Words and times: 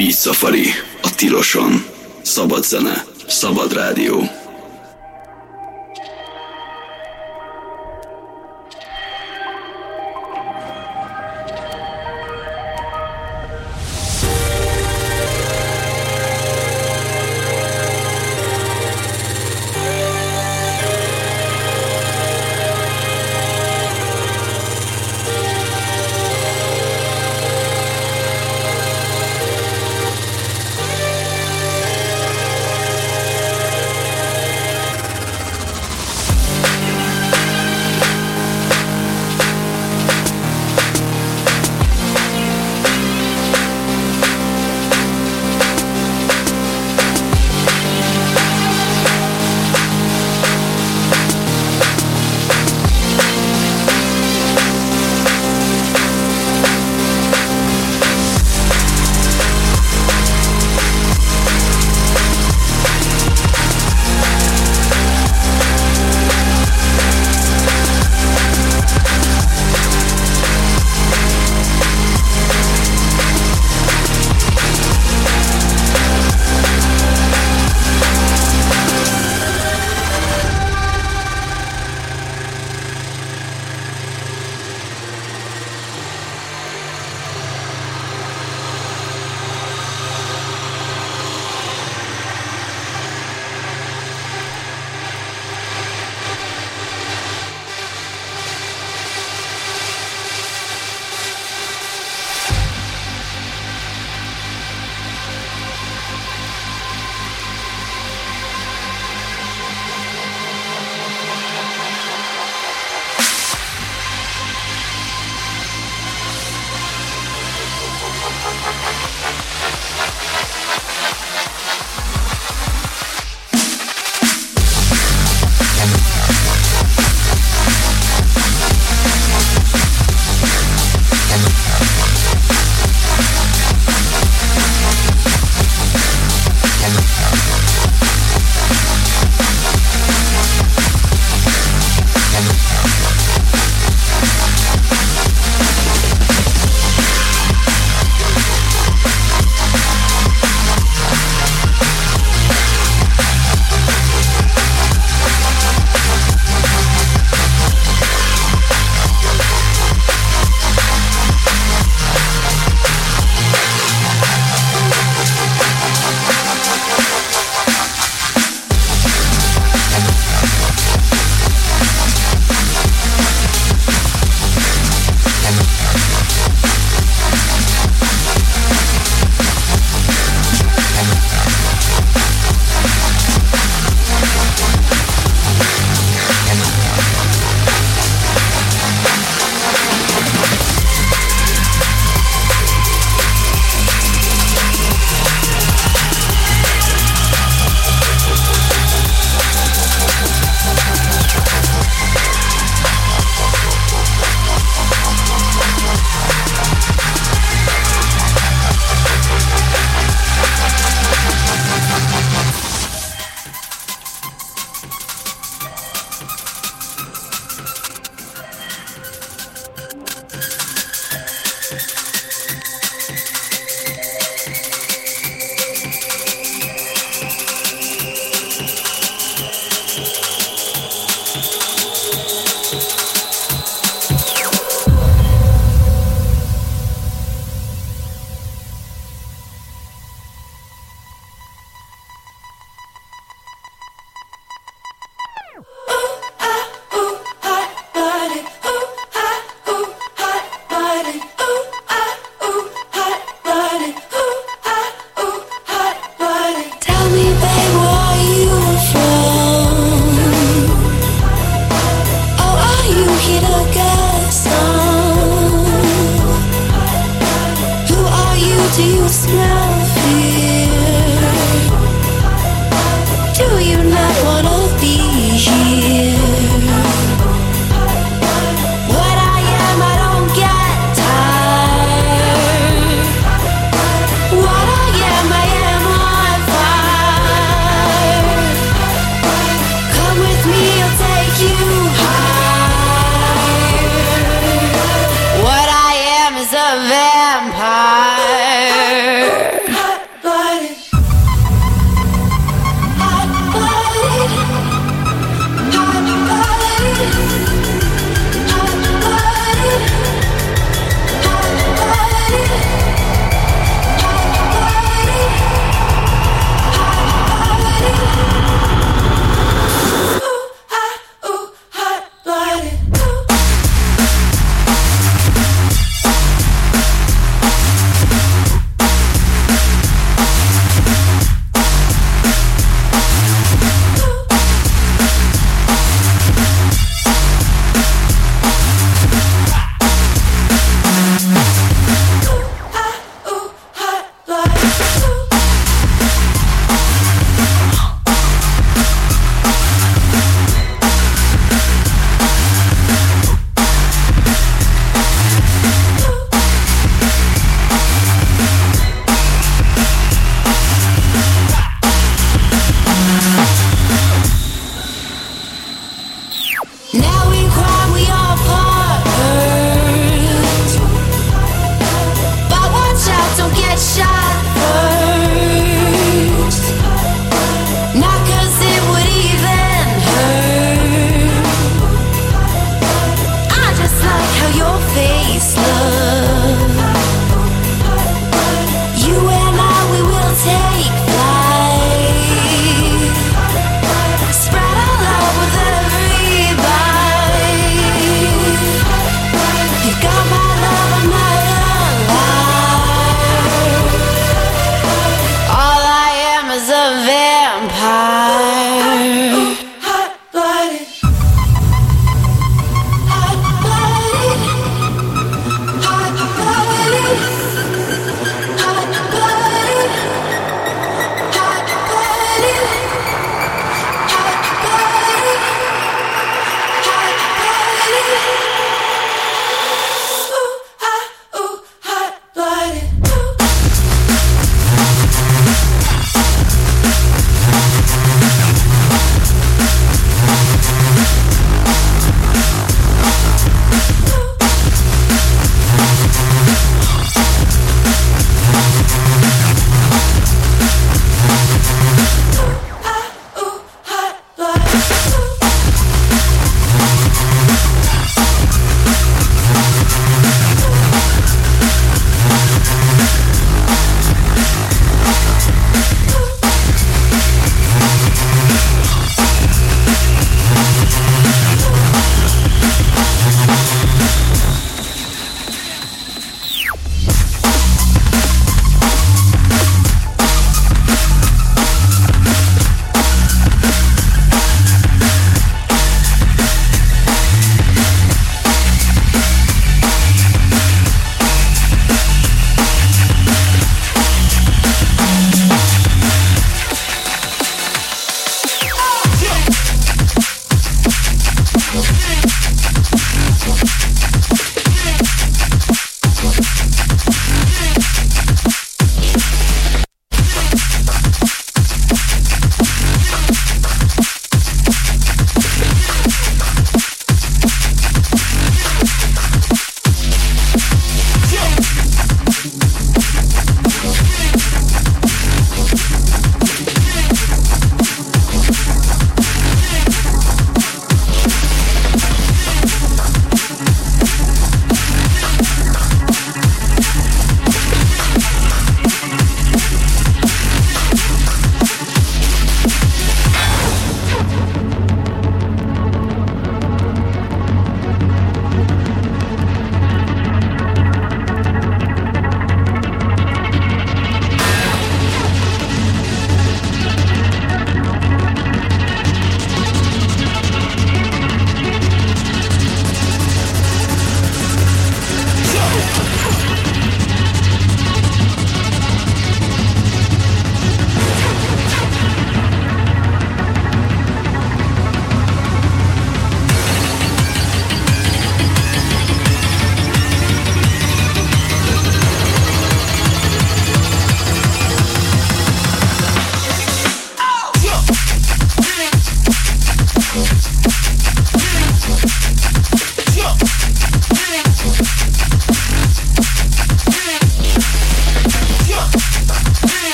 Beat 0.00 0.14
Safari, 0.14 0.66
a 1.02 1.14
tiloson. 1.14 1.84
Szabad 2.22 2.64
zene, 2.64 3.04
szabad 3.26 3.72
rádió. 3.72 4.39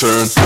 Turn. 0.00 0.39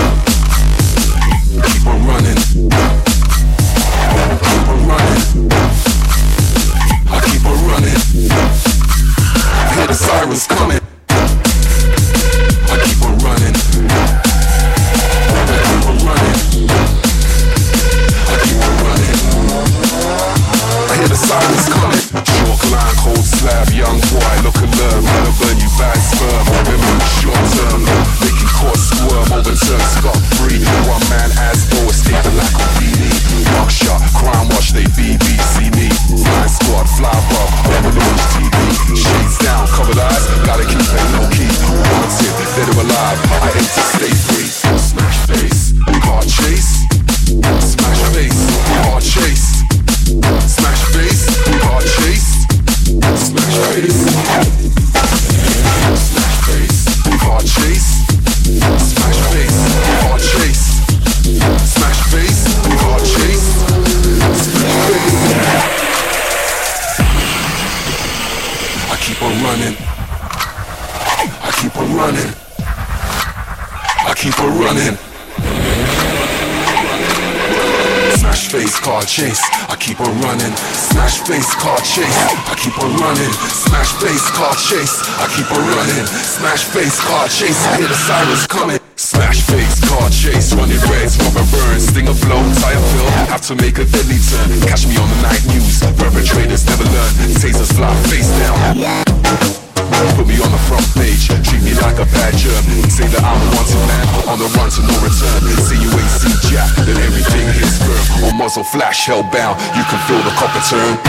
Hellbound, 109.05 109.55
you 109.77 109.83
can 109.85 109.99
feel 110.07 110.21
the 110.23 110.33
copper 110.35 110.61
turn. 110.67 111.04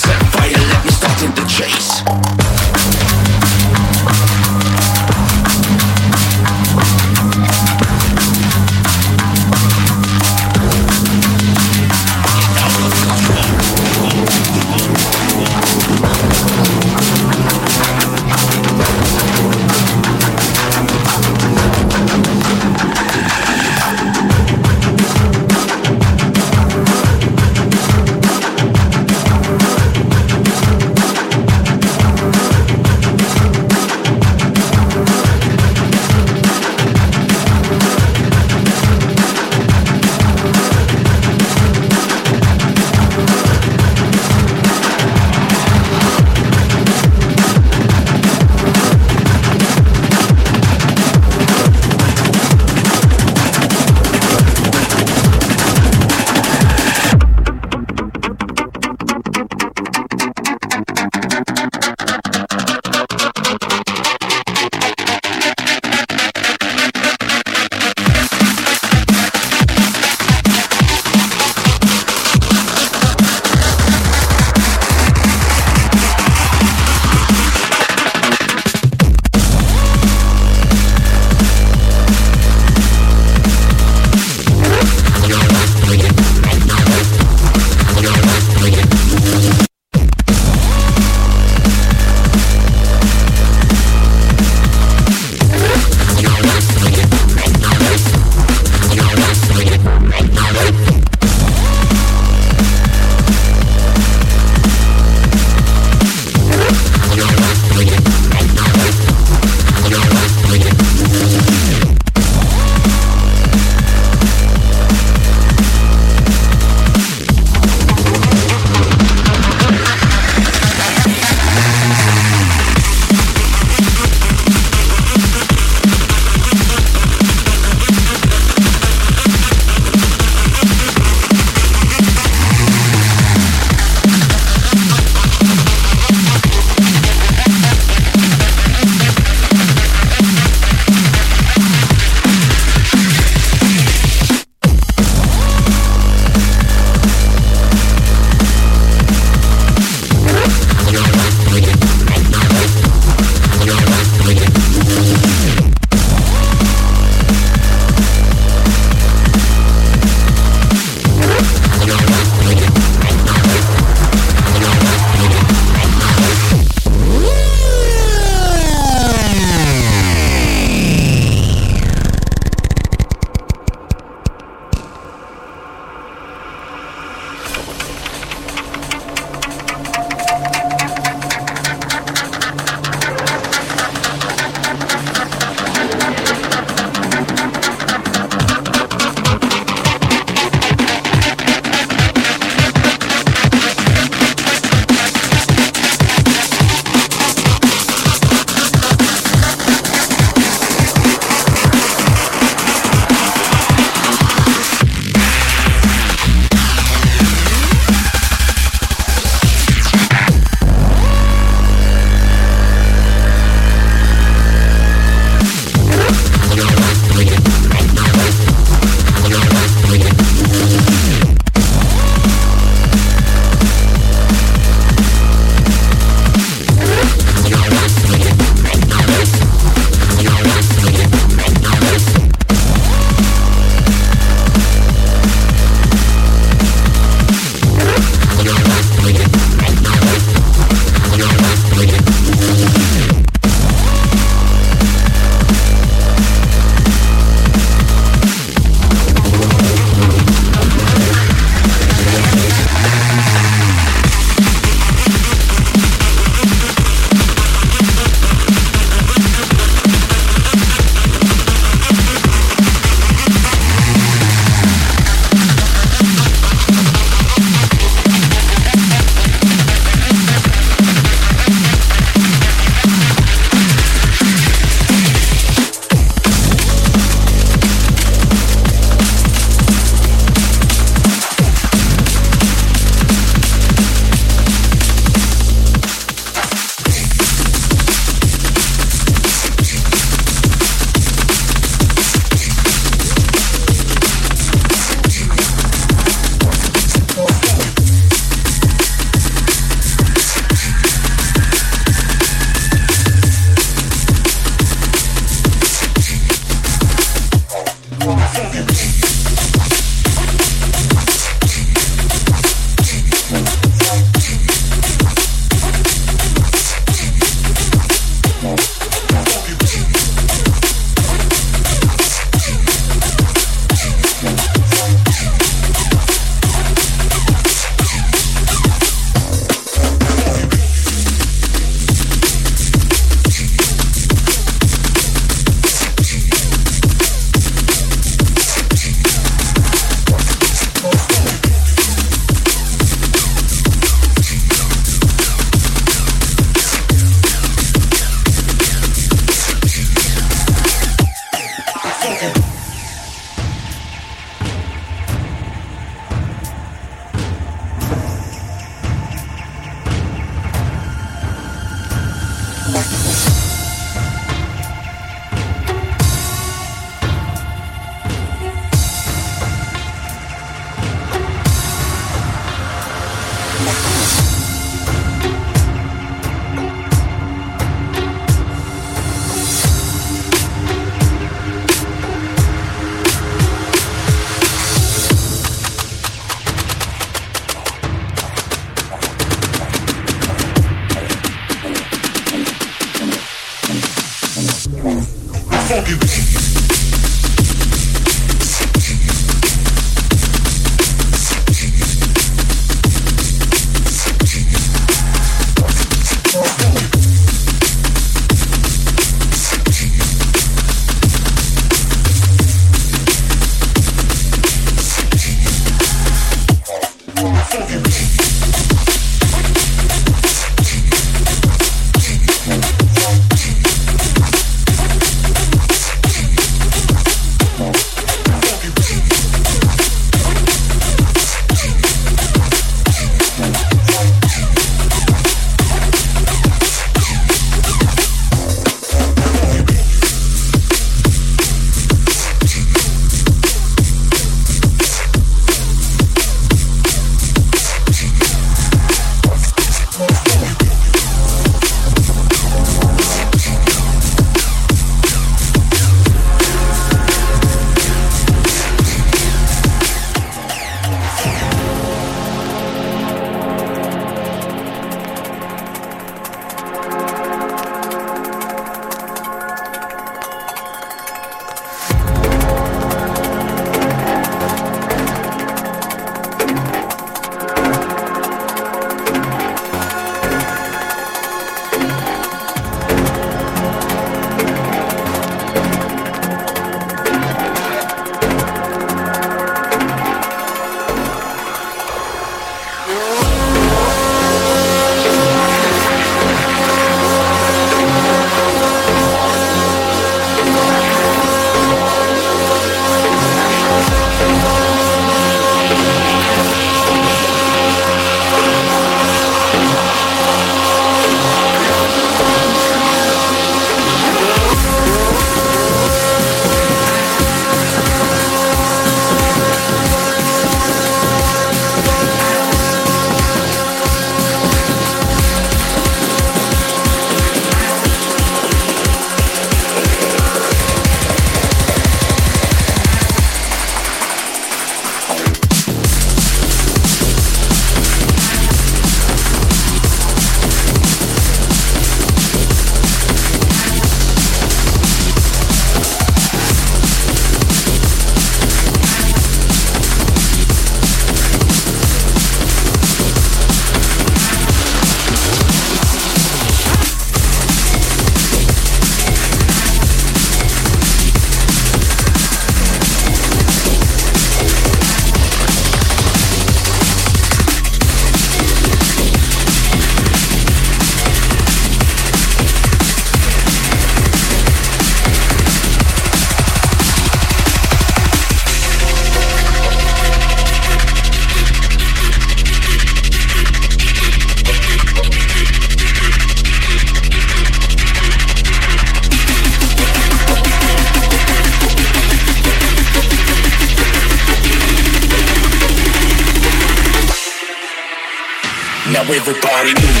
everybody. 599.13 600.00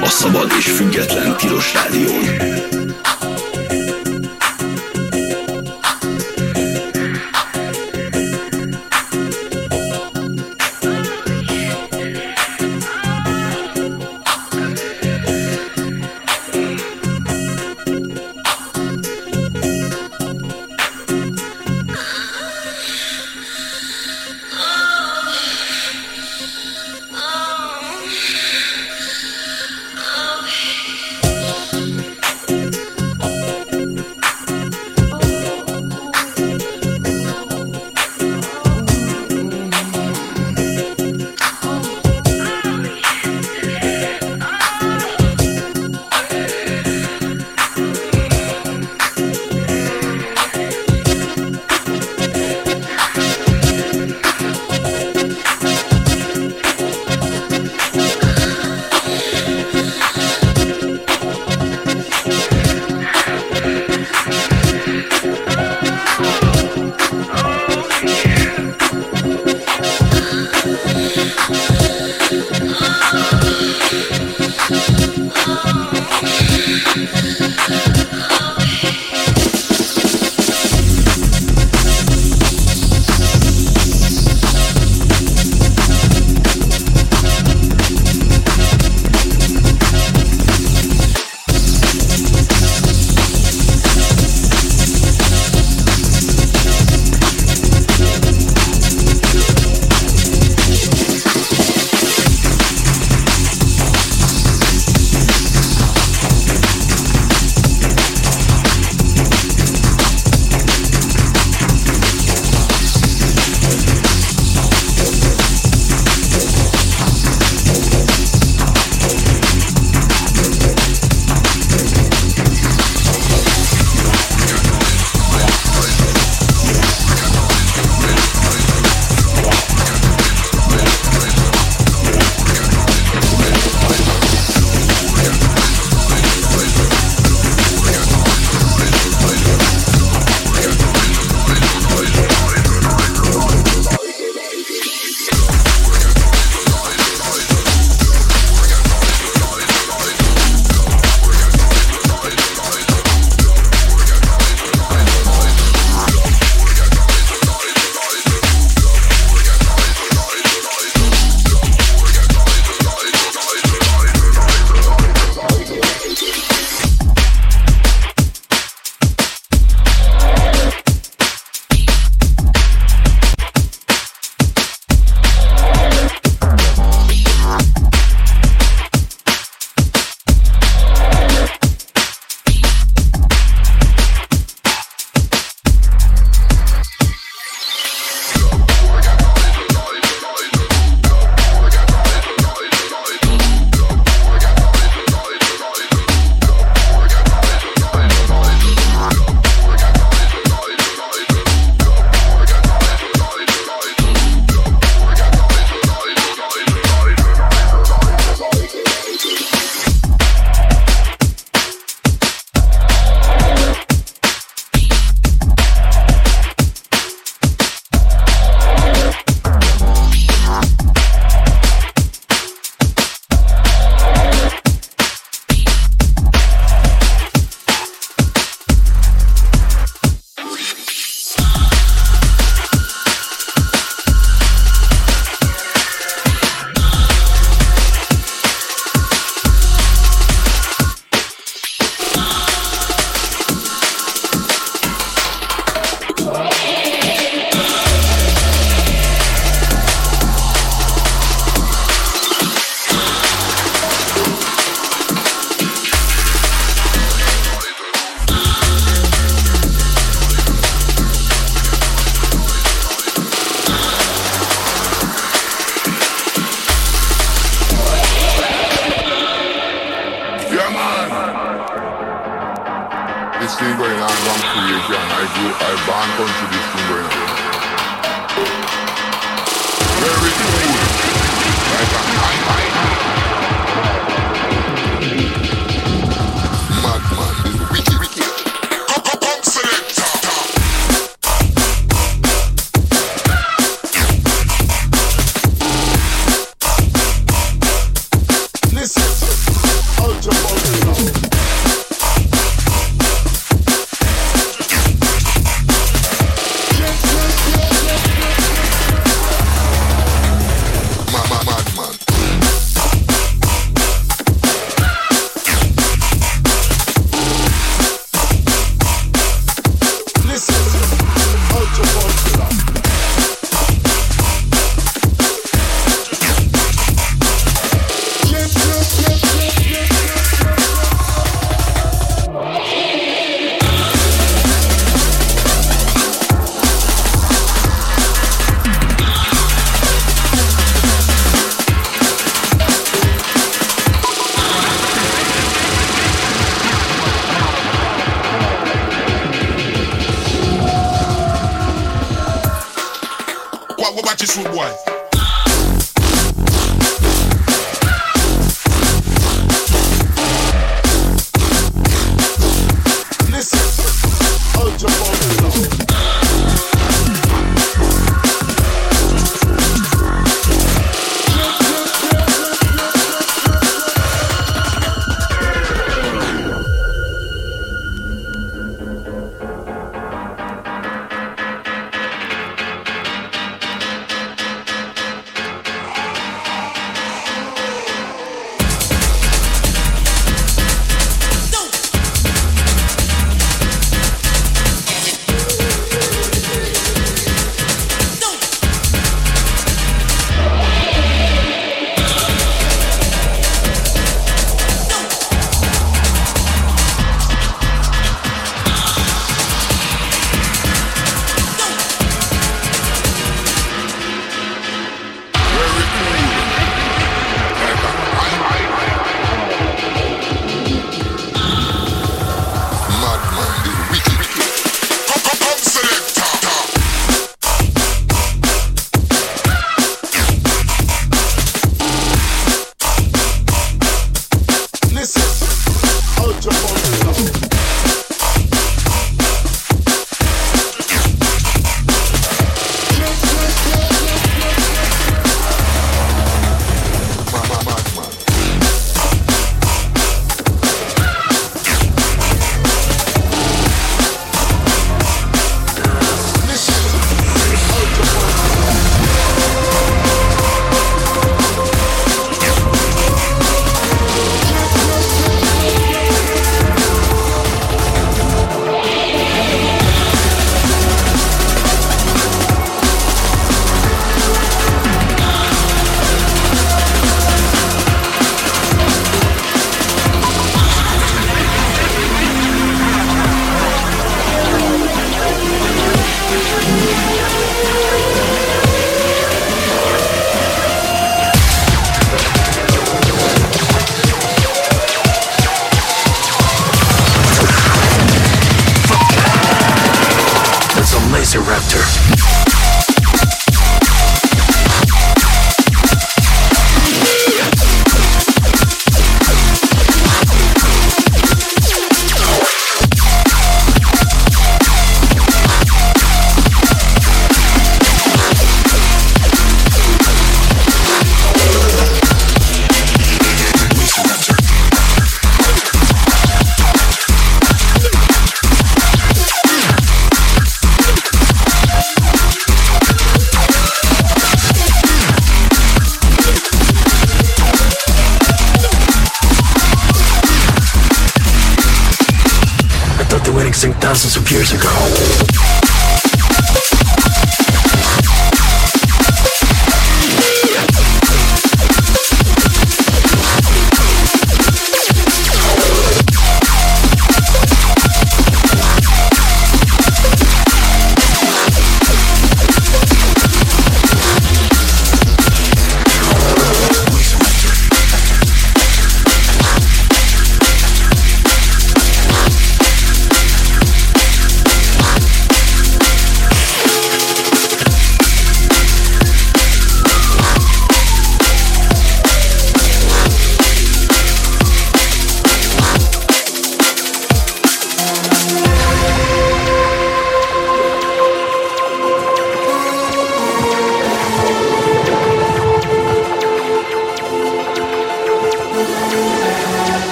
A 0.00 0.08
szabad 0.08 0.52
és 0.58 0.70
független 0.70 1.36
Tilos 1.36 1.72
Rádión. 1.74 2.67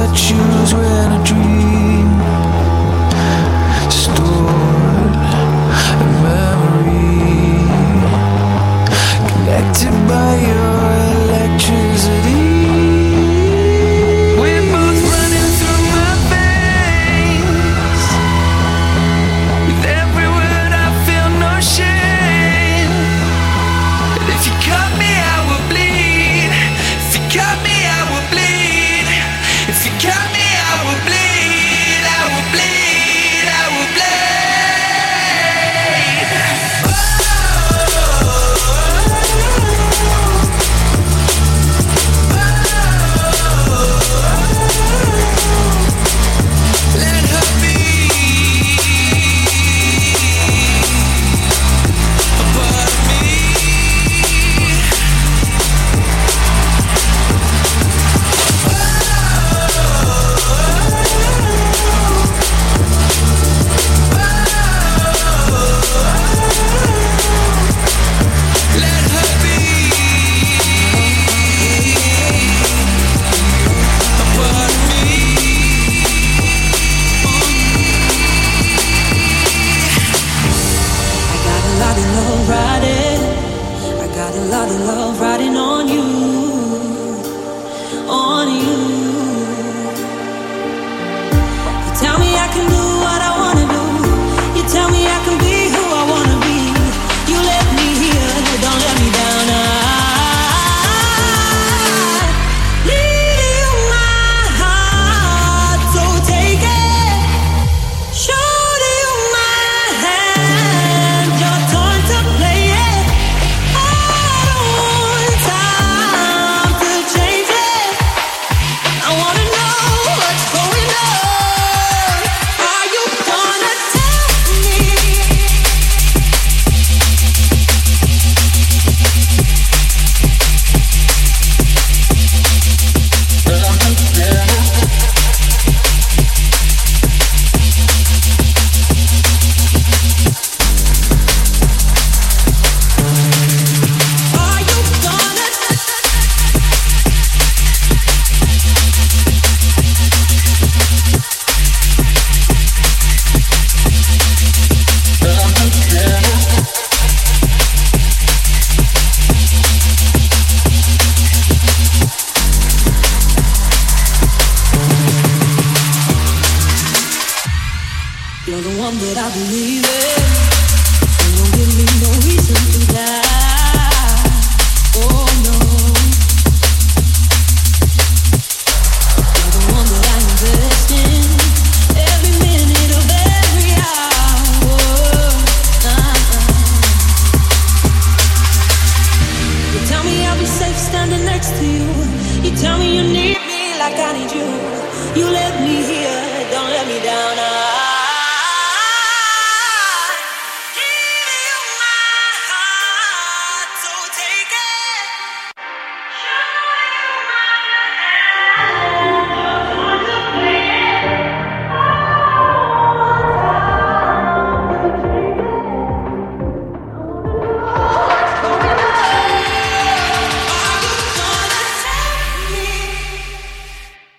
touch 0.00 0.30
you. 0.30 0.49